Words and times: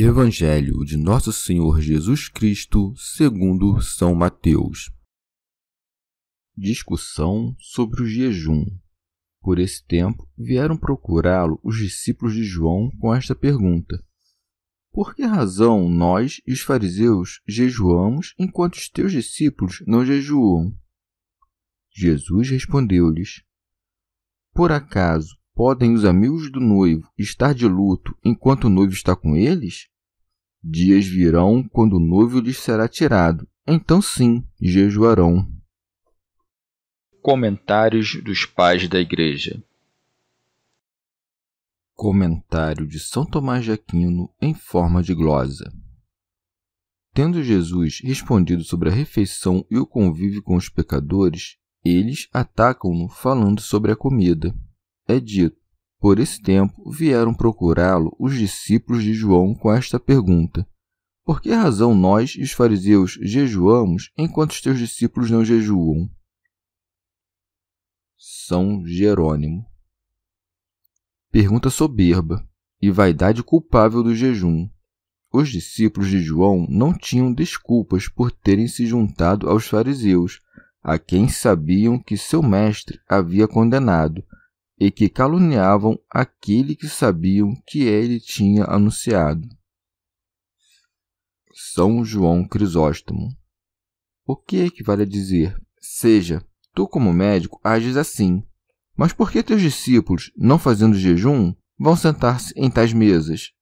Evangelho 0.00 0.84
de 0.84 0.96
Nosso 0.96 1.32
Senhor 1.32 1.80
Jesus 1.80 2.28
Cristo, 2.28 2.94
segundo 2.96 3.82
São 3.82 4.14
Mateus. 4.14 4.92
Discussão 6.56 7.56
sobre 7.58 8.04
o 8.04 8.06
jejum. 8.06 8.64
Por 9.40 9.58
esse 9.58 9.84
tempo, 9.84 10.24
vieram 10.38 10.76
procurá-lo 10.76 11.58
os 11.64 11.76
discípulos 11.76 12.32
de 12.32 12.44
João 12.44 12.92
com 13.00 13.12
esta 13.12 13.34
pergunta: 13.34 14.00
Por 14.92 15.16
que 15.16 15.24
razão 15.24 15.88
nós 15.88 16.40
e 16.46 16.52
os 16.52 16.60
fariseus 16.60 17.40
jejuamos 17.44 18.36
enquanto 18.38 18.76
os 18.76 18.88
teus 18.88 19.10
discípulos 19.10 19.82
não 19.84 20.06
jejuam? 20.06 20.78
Jesus 21.90 22.50
respondeu-lhes: 22.50 23.42
Por 24.54 24.70
acaso 24.70 25.37
Podem 25.58 25.92
os 25.92 26.04
amigos 26.04 26.52
do 26.52 26.60
noivo 26.60 27.10
estar 27.18 27.52
de 27.52 27.66
luto 27.66 28.16
enquanto 28.24 28.66
o 28.66 28.70
noivo 28.70 28.92
está 28.92 29.16
com 29.16 29.36
eles? 29.36 29.88
Dias 30.62 31.04
virão 31.04 31.68
quando 31.68 31.94
o 31.94 31.98
noivo 31.98 32.38
lhes 32.38 32.58
será 32.58 32.86
tirado. 32.86 33.44
Então 33.66 34.00
sim, 34.00 34.46
jejuarão. 34.62 35.52
Comentários 37.20 38.22
dos 38.22 38.46
Pais 38.46 38.88
da 38.88 39.00
Igreja 39.00 39.60
Comentário 41.92 42.86
de 42.86 43.00
São 43.00 43.26
Tomás 43.26 43.64
de 43.64 43.72
Aquino 43.72 44.32
em 44.40 44.54
forma 44.54 45.02
de 45.02 45.12
glosa. 45.12 45.72
Tendo 47.12 47.42
Jesus 47.42 47.98
respondido 48.04 48.62
sobre 48.62 48.90
a 48.90 48.92
refeição 48.92 49.66
e 49.68 49.76
o 49.76 49.84
convívio 49.84 50.40
com 50.40 50.54
os 50.54 50.68
pecadores, 50.68 51.56
eles 51.84 52.28
atacam-no 52.32 53.08
falando 53.08 53.60
sobre 53.60 53.90
a 53.90 53.96
comida 53.96 54.54
é 55.08 55.18
dito: 55.18 55.56
Por 55.98 56.18
esse 56.18 56.40
tempo 56.40 56.90
vieram 56.90 57.34
procurá-lo 57.34 58.14
os 58.20 58.34
discípulos 58.34 59.02
de 59.02 59.14
João 59.14 59.54
com 59.54 59.72
esta 59.72 59.98
pergunta: 59.98 60.68
Por 61.24 61.40
que 61.40 61.50
razão 61.50 61.94
nós 61.94 62.36
e 62.36 62.42
os 62.42 62.52
fariseus 62.52 63.18
jejuamos 63.22 64.12
enquanto 64.16 64.52
os 64.52 64.60
teus 64.60 64.78
discípulos 64.78 65.30
não 65.30 65.44
jejuam? 65.44 66.08
São 68.16 68.86
Jerônimo. 68.86 69.66
Pergunta 71.30 71.70
soberba 71.70 72.46
e 72.80 72.90
vaidade 72.90 73.42
culpável 73.42 74.02
do 74.02 74.14
jejum. 74.14 74.68
Os 75.30 75.50
discípulos 75.50 76.08
de 76.08 76.20
João 76.20 76.66
não 76.68 76.96
tinham 76.96 77.32
desculpas 77.32 78.08
por 78.08 78.32
terem 78.32 78.66
se 78.66 78.86
juntado 78.86 79.48
aos 79.48 79.66
fariseus, 79.66 80.40
a 80.82 80.98
quem 80.98 81.28
sabiam 81.28 81.98
que 81.98 82.16
seu 82.16 82.42
mestre 82.42 82.98
havia 83.06 83.46
condenado, 83.46 84.24
e 84.78 84.90
que 84.90 85.08
caluniavam 85.08 85.98
aquele 86.10 86.76
que 86.76 86.88
sabiam 86.88 87.54
que 87.66 87.82
ele 87.82 88.20
tinha 88.20 88.64
anunciado. 88.64 89.48
São 91.52 92.04
João 92.04 92.46
Crisóstomo. 92.46 93.28
O 94.24 94.36
que 94.36 94.58
equivale 94.58 95.02
a 95.02 95.06
dizer: 95.06 95.60
Seja, 95.80 96.44
tu 96.74 96.86
como 96.86 97.12
médico 97.12 97.60
ages 97.64 97.96
assim, 97.96 98.42
mas 98.96 99.12
por 99.12 99.30
que 99.30 99.42
teus 99.42 99.60
discípulos, 99.60 100.32
não 100.36 100.58
fazendo 100.58 100.96
jejum, 100.96 101.54
vão 101.78 101.96
sentar-se 101.96 102.52
em 102.56 102.70
tais 102.70 102.92
mesas? 102.92 103.52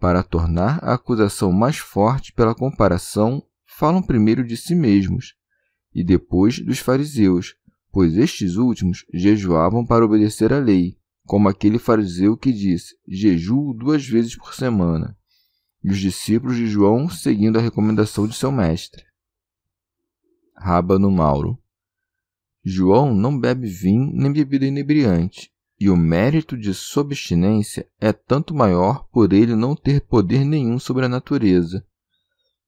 Para 0.00 0.22
tornar 0.22 0.78
a 0.82 0.94
acusação 0.94 1.52
mais 1.52 1.78
forte 1.78 2.32
pela 2.32 2.54
comparação, 2.54 3.42
falam 3.64 4.02
primeiro 4.02 4.44
de 4.44 4.56
si 4.56 4.74
mesmos 4.74 5.34
e 5.94 6.02
depois 6.02 6.58
dos 6.58 6.80
fariseus, 6.80 7.54
pois 7.94 8.16
estes 8.16 8.56
últimos 8.56 9.06
jejuavam 9.14 9.86
para 9.86 10.04
obedecer 10.04 10.52
à 10.52 10.58
lei, 10.58 10.98
como 11.24 11.48
aquele 11.48 11.78
fariseu 11.78 12.36
que 12.36 12.52
disse: 12.52 12.96
Jejuo 13.06 13.72
duas 13.72 14.04
vezes 14.04 14.34
por 14.34 14.52
semana. 14.52 15.16
E 15.80 15.90
os 15.90 16.00
discípulos 16.00 16.56
de 16.56 16.66
João 16.66 17.08
seguindo 17.08 17.56
a 17.56 17.62
recomendação 17.62 18.26
de 18.26 18.34
seu 18.34 18.50
mestre. 18.50 19.04
Rábano 20.56 21.08
Mauro. 21.08 21.56
João 22.64 23.14
não 23.14 23.38
bebe 23.38 23.68
vinho 23.68 24.10
nem 24.12 24.32
bebida 24.32 24.66
inebriante, 24.66 25.52
e 25.78 25.88
o 25.88 25.96
mérito 25.96 26.56
de 26.56 26.74
sua 26.74 27.04
abstinência 27.04 27.88
é 28.00 28.12
tanto 28.12 28.52
maior 28.52 29.06
por 29.12 29.32
ele 29.32 29.54
não 29.54 29.76
ter 29.76 30.00
poder 30.00 30.44
nenhum 30.44 30.80
sobre 30.80 31.04
a 31.04 31.08
natureza, 31.08 31.86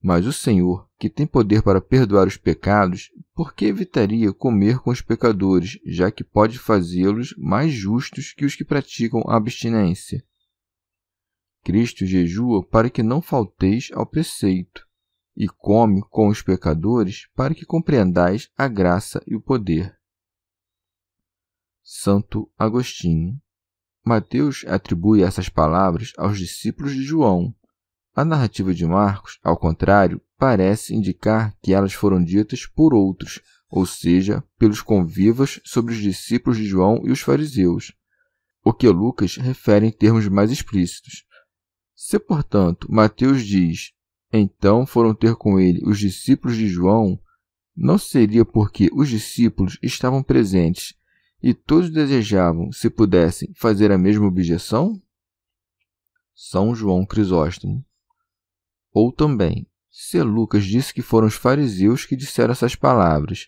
mas 0.01 0.25
o 0.25 0.33
Senhor, 0.33 0.89
que 0.97 1.09
tem 1.09 1.25
poder 1.25 1.61
para 1.61 1.81
perdoar 1.81 2.27
os 2.27 2.37
pecados, 2.37 3.11
por 3.33 3.53
que 3.53 3.65
evitaria 3.65 4.31
comer 4.33 4.79
com 4.79 4.91
os 4.91 5.01
pecadores, 5.01 5.79
já 5.85 6.11
que 6.11 6.23
pode 6.23 6.59
fazê-los 6.59 7.33
mais 7.37 7.71
justos 7.71 8.33
que 8.33 8.45
os 8.45 8.55
que 8.55 8.63
praticam 8.63 9.21
a 9.27 9.35
abstinência? 9.35 10.23
Cristo 11.63 12.05
jejua 12.05 12.65
para 12.65 12.89
que 12.89 13.03
não 13.03 13.21
falteis 13.21 13.89
ao 13.93 14.05
preceito, 14.05 14.87
e 15.35 15.47
come 15.47 16.01
com 16.09 16.27
os 16.29 16.41
pecadores 16.41 17.27
para 17.35 17.53
que 17.53 17.65
compreendais 17.65 18.49
a 18.57 18.67
graça 18.67 19.21
e 19.27 19.35
o 19.35 19.41
poder. 19.41 19.97
Santo 21.83 22.51
Agostinho 22.57 23.39
Mateus 24.07 24.63
atribui 24.67 25.21
essas 25.21 25.49
palavras 25.49 26.13
aos 26.17 26.39
discípulos 26.39 26.93
de 26.93 27.03
João, 27.03 27.53
a 28.17 28.25
narrativa 28.25 28.73
de 28.73 28.83
Marcos, 28.83 29.37
ao 29.43 29.55
contrário, 29.55 30.19
parece 30.39 30.95
indicar 30.95 31.55
que 31.61 31.71
elas 31.71 31.93
foram 31.93 32.23
ditas 32.23 32.65
por 32.65 32.91
outros, 32.91 33.39
ou 33.69 33.85
seja, 33.85 34.43
pelos 34.57 34.81
convivas 34.81 35.59
sobre 35.63 35.93
os 35.93 35.99
discípulos 35.99 36.57
de 36.57 36.65
João 36.65 37.03
e 37.05 37.11
os 37.11 37.21
fariseus, 37.21 37.93
o 38.63 38.73
que 38.73 38.89
Lucas 38.89 39.35
refere 39.35 39.85
em 39.85 39.91
termos 39.91 40.27
mais 40.27 40.49
explícitos. 40.49 41.25
Se, 41.95 42.17
portanto, 42.17 42.91
Mateus 42.91 43.45
diz: 43.45 43.91
Então 44.33 44.83
foram 44.87 45.13
ter 45.13 45.35
com 45.35 45.59
ele 45.59 45.83
os 45.85 45.99
discípulos 45.99 46.57
de 46.57 46.67
João, 46.67 47.19
não 47.75 47.99
seria 47.99 48.43
porque 48.43 48.89
os 48.93 49.09
discípulos 49.09 49.77
estavam 49.79 50.23
presentes 50.23 50.95
e 51.39 51.53
todos 51.53 51.91
desejavam, 51.91 52.71
se 52.71 52.89
pudessem, 52.89 53.53
fazer 53.55 53.91
a 53.91 53.97
mesma 53.97 54.25
objeção? 54.25 54.99
São 56.33 56.73
João 56.73 57.05
Crisóstomo 57.05 57.85
ou 58.97 59.11
também, 59.11 59.67
se 59.91 60.19
Lucas 60.23 60.65
disse 60.65 60.91
que 60.91 61.03
foram 61.03 61.27
os 61.27 61.35
fariseus 61.35 62.03
que 62.03 62.15
disseram 62.15 62.51
essas 62.51 62.75
palavras, 62.75 63.47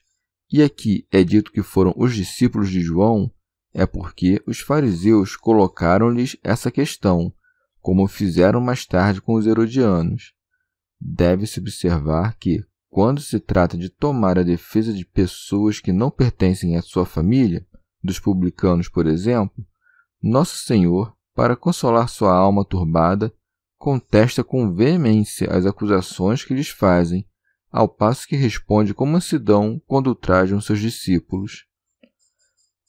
e 0.52 0.62
aqui 0.62 1.08
é 1.12 1.24
dito 1.24 1.52
que 1.52 1.64
foram 1.64 1.92
os 1.98 2.14
discípulos 2.14 2.70
de 2.70 2.82
João, 2.82 3.32
é 3.74 3.84
porque 3.84 4.40
os 4.46 4.60
fariseus 4.60 5.36
colocaram-lhes 5.36 6.38
essa 6.44 6.70
questão, 6.70 7.34
como 7.82 8.08
fizeram 8.08 8.62
mais 8.62 8.86
tarde 8.86 9.22
com 9.22 9.34
os 9.34 9.48
herodianos. 9.48 10.34
Deve-se 11.02 11.60
observar 11.60 12.38
que, 12.38 12.64
quando 12.88 13.20
se 13.20 13.40
trata 13.40 13.76
de 13.76 13.90
tomar 13.90 14.38
a 14.38 14.44
defesa 14.44 14.94
de 14.94 15.04
pessoas 15.04 15.80
que 15.80 15.92
não 15.92 16.12
pertencem 16.12 16.78
à 16.78 16.84
sua 16.84 17.08
família, 17.08 17.66
dos 18.04 18.20
publicanos, 18.20 18.88
por 18.88 19.08
exemplo, 19.08 19.66
Nosso 20.22 20.58
Senhor, 20.58 21.12
para 21.34 21.56
consolar 21.56 22.08
sua 22.08 22.36
alma 22.36 22.64
turbada, 22.64 23.34
contesta 23.80 24.44
com 24.44 24.74
veemência 24.74 25.50
as 25.50 25.66
acusações 25.66 26.44
que 26.44 26.54
lhes 26.54 26.68
fazem, 26.68 27.26
ao 27.72 27.88
passo 27.88 28.28
que 28.28 28.36
responde 28.36 28.94
com 28.94 29.06
mansidão 29.06 29.82
quando 29.88 30.14
trajam 30.14 30.60
seus 30.60 30.80
discípulos. 30.80 31.66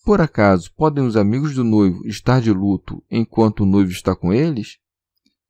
Por 0.04 0.20
acaso 0.20 0.74
podem 0.74 1.06
os 1.06 1.16
amigos 1.16 1.54
do 1.54 1.62
noivo 1.62 2.04
estar 2.06 2.40
de 2.40 2.50
luto 2.50 3.02
enquanto 3.08 3.60
o 3.60 3.66
noivo 3.66 3.92
está 3.92 4.16
com 4.16 4.32
eles? 4.32 4.78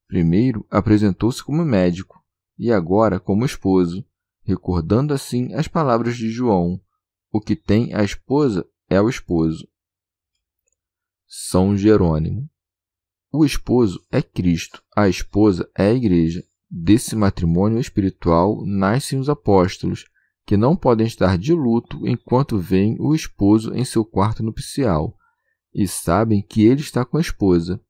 Primeiro 0.06 0.66
apresentou-se 0.70 1.42
como 1.42 1.64
médico 1.64 2.22
e 2.58 2.70
agora 2.70 3.18
como 3.18 3.46
esposo, 3.46 4.04
recordando 4.42 5.14
assim 5.14 5.54
as 5.54 5.66
palavras 5.66 6.16
de 6.16 6.28
João: 6.28 6.78
O 7.32 7.40
que 7.40 7.56
tem 7.56 7.94
a 7.94 8.02
esposa 8.02 8.68
é 8.90 9.00
o 9.00 9.08
esposo. 9.08 9.66
São 11.26 11.76
Jerônimo. 11.76 12.49
O 13.32 13.44
esposo 13.44 14.04
é 14.10 14.20
Cristo, 14.20 14.82
a 14.94 15.08
esposa 15.08 15.70
é 15.78 15.86
a 15.86 15.94
Igreja. 15.94 16.42
Desse 16.68 17.14
matrimônio 17.14 17.78
espiritual 17.78 18.66
nascem 18.66 19.20
os 19.20 19.28
apóstolos, 19.28 20.04
que 20.44 20.56
não 20.56 20.74
podem 20.74 21.06
estar 21.06 21.38
de 21.38 21.52
luto 21.52 22.08
enquanto 22.08 22.58
veem 22.58 22.96
o 22.98 23.14
esposo 23.14 23.72
em 23.72 23.84
seu 23.84 24.04
quarto 24.04 24.42
nupcial, 24.42 25.16
e 25.72 25.86
sabem 25.86 26.42
que 26.42 26.66
ele 26.66 26.80
está 26.80 27.04
com 27.04 27.18
a 27.18 27.20
esposa. 27.20 27.80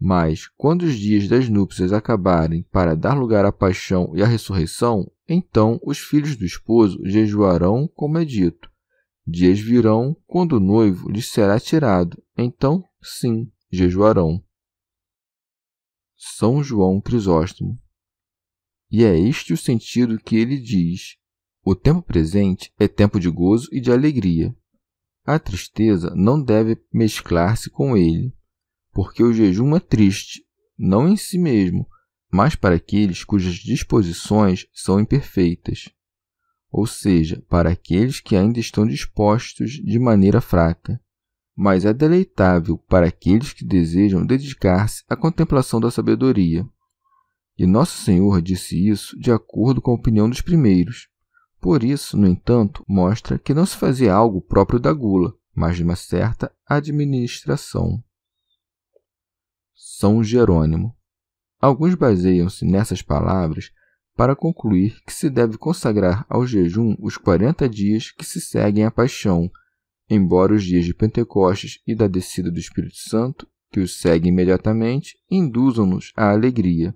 Mas, 0.00 0.48
quando 0.56 0.84
os 0.84 0.96
dias 0.96 1.28
das 1.28 1.50
núpcias 1.50 1.92
acabarem 1.92 2.62
para 2.72 2.96
dar 2.96 3.12
lugar 3.12 3.44
à 3.44 3.52
paixão 3.52 4.12
e 4.14 4.22
à 4.22 4.26
ressurreição, 4.26 5.06
então 5.28 5.78
os 5.84 5.98
filhos 5.98 6.34
do 6.34 6.46
esposo 6.46 6.98
jejuarão, 7.04 7.86
como 7.94 8.16
é 8.16 8.24
dito. 8.24 8.70
Dias 9.26 9.60
virão 9.60 10.16
quando 10.26 10.54
o 10.54 10.60
noivo 10.60 11.10
lhes 11.10 11.30
será 11.30 11.60
tirado, 11.60 12.22
então, 12.38 12.82
sim, 13.02 13.52
jejuarão. 13.70 14.42
São 16.36 16.62
João 16.62 17.00
Crisóstomo. 17.00 17.78
E 18.90 19.04
é 19.04 19.18
este 19.18 19.52
o 19.52 19.56
sentido 19.56 20.18
que 20.18 20.36
ele 20.36 20.58
diz: 20.58 21.16
o 21.64 21.74
tempo 21.74 22.02
presente 22.02 22.72
é 22.78 22.86
tempo 22.86 23.18
de 23.18 23.30
gozo 23.30 23.68
e 23.72 23.80
de 23.80 23.90
alegria. 23.90 24.54
A 25.24 25.38
tristeza 25.38 26.14
não 26.14 26.42
deve 26.42 26.80
mesclar-se 26.92 27.70
com 27.70 27.96
ele 27.96 28.34
porque 28.92 29.22
o 29.22 29.32
jejum 29.32 29.74
é 29.74 29.80
triste, 29.80 30.44
não 30.78 31.08
em 31.08 31.16
si 31.16 31.38
mesmo, 31.38 31.88
mas 32.30 32.54
para 32.54 32.76
aqueles 32.76 33.24
cujas 33.24 33.54
disposições 33.54 34.66
são 34.72 35.00
imperfeitas, 35.00 35.88
ou 36.70 36.86
seja, 36.86 37.42
para 37.48 37.70
aqueles 37.70 38.20
que 38.20 38.36
ainda 38.36 38.60
estão 38.60 38.86
dispostos 38.86 39.72
de 39.72 39.98
maneira 39.98 40.40
fraca. 40.40 41.00
Mas 41.56 41.84
é 41.84 41.92
deleitável 41.92 42.78
para 42.78 43.06
aqueles 43.06 43.52
que 43.52 43.64
desejam 43.64 44.24
dedicar-se 44.24 45.04
à 45.08 45.14
contemplação 45.14 45.80
da 45.80 45.90
sabedoria. 45.90 46.66
E 47.58 47.66
Nosso 47.66 47.98
Senhor 47.98 48.40
disse 48.40 48.88
isso 48.88 49.18
de 49.18 49.30
acordo 49.30 49.80
com 49.80 49.90
a 49.90 49.94
opinião 49.94 50.28
dos 50.28 50.40
primeiros. 50.40 51.08
Por 51.60 51.84
isso, 51.84 52.16
no 52.16 52.26
entanto, 52.26 52.82
mostra 52.88 53.38
que 53.38 53.54
não 53.54 53.66
se 53.66 53.76
fazia 53.76 54.12
algo 54.12 54.40
próprio 54.40 54.80
da 54.80 54.92
gula, 54.92 55.34
mas 55.54 55.76
de 55.76 55.84
uma 55.84 55.94
certa 55.94 56.50
administração. 56.66 58.02
São 59.74 60.24
Jerônimo. 60.24 60.96
Alguns 61.60 61.94
baseiam-se 61.94 62.64
nessas 62.64 63.02
palavras 63.02 63.70
para 64.16 64.34
concluir 64.34 65.00
que 65.06 65.12
se 65.12 65.30
deve 65.30 65.56
consagrar 65.56 66.26
ao 66.28 66.46
jejum 66.46 66.96
os 66.98 67.16
40 67.16 67.68
dias 67.68 68.10
que 68.10 68.24
se 68.24 68.40
seguem 68.40 68.84
à 68.84 68.90
paixão, 68.90 69.50
embora 70.14 70.52
os 70.52 70.62
dias 70.62 70.84
de 70.84 70.92
Pentecostes 70.92 71.80
e 71.86 71.94
da 71.94 72.06
descida 72.06 72.50
do 72.50 72.58
Espírito 72.58 72.96
Santo, 72.96 73.48
que 73.70 73.80
os 73.80 73.98
seguem 73.98 74.30
imediatamente, 74.30 75.16
induzam-nos 75.30 76.12
à 76.14 76.30
alegria. 76.30 76.94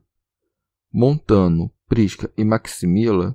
Montano, 0.93 1.73
Prisca 1.89 2.31
e 2.37 2.45
Maximila 2.45 3.35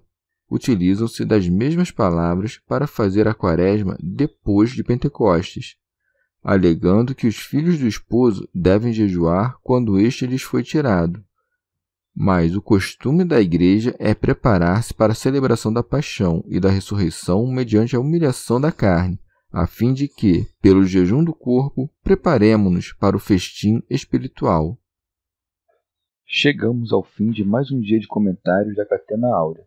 utilizam-se 0.49 1.25
das 1.25 1.47
mesmas 1.49 1.89
palavras 1.89 2.59
para 2.67 2.85
fazer 2.85 3.27
a 3.27 3.33
quaresma 3.33 3.97
depois 3.99 4.69
de 4.69 4.83
Pentecostes, 4.83 5.77
alegando 6.43 7.15
que 7.15 7.25
os 7.25 7.37
filhos 7.37 7.79
do 7.79 7.87
esposo 7.87 8.47
devem 8.53 8.93
jejuar 8.93 9.57
quando 9.63 9.97
este 9.97 10.27
lhes 10.27 10.43
foi 10.43 10.61
tirado. 10.61 11.23
Mas 12.13 12.55
o 12.55 12.61
costume 12.61 13.23
da 13.23 13.41
Igreja 13.41 13.95
é 13.97 14.13
preparar-se 14.13 14.93
para 14.93 15.13
a 15.13 15.15
celebração 15.15 15.73
da 15.73 15.81
paixão 15.81 16.43
e 16.47 16.59
da 16.59 16.69
ressurreição 16.69 17.47
mediante 17.47 17.95
a 17.95 17.99
humilhação 17.99 18.61
da 18.61 18.71
carne, 18.71 19.17
a 19.51 19.67
fim 19.67 19.93
de 19.93 20.07
que, 20.07 20.47
pelo 20.61 20.83
jejum 20.83 21.23
do 21.23 21.33
corpo, 21.33 21.89
preparemos-nos 22.01 22.93
para 22.93 23.17
o 23.17 23.19
festim 23.19 23.83
espiritual. 23.89 24.79
Chegamos 26.25 26.93
ao 26.93 27.03
fim 27.03 27.29
de 27.29 27.43
mais 27.43 27.69
um 27.71 27.81
dia 27.81 27.99
de 27.99 28.07
comentários 28.07 28.75
da 28.77 28.85
Catena 28.85 29.27
Áurea. 29.35 29.65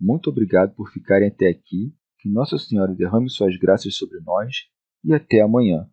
Muito 0.00 0.30
obrigado 0.30 0.74
por 0.74 0.90
ficarem 0.90 1.28
até 1.28 1.48
aqui, 1.48 1.94
que 2.18 2.28
Nossa 2.28 2.58
Senhora 2.58 2.92
derrame 2.92 3.30
suas 3.30 3.56
graças 3.56 3.94
sobre 3.94 4.18
nós 4.20 4.66
e 5.04 5.14
até 5.14 5.40
amanhã. 5.40 5.88